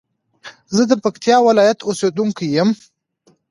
زه 0.75 0.81
د 0.89 0.91
پکتيا 1.03 1.37
ولايت 1.47 1.79
اوسېدونکى 1.87 2.45
يم. 2.57 2.69